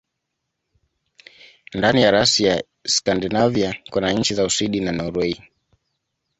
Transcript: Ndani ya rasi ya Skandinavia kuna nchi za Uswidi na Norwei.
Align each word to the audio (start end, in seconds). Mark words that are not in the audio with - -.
Ndani 1.73 2.01
ya 2.01 2.11
rasi 2.11 2.43
ya 2.43 2.63
Skandinavia 2.87 3.75
kuna 3.89 4.11
nchi 4.13 4.33
za 4.33 4.45
Uswidi 4.45 4.79
na 4.79 4.91
Norwei. 4.91 5.43